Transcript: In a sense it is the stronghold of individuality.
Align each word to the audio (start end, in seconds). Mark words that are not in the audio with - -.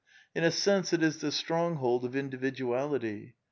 In 0.33 0.43
a 0.43 0.49
sense 0.49 0.93
it 0.93 1.03
is 1.03 1.19
the 1.19 1.31
stronghold 1.31 2.05
of 2.05 2.15
individuality. 2.15 3.35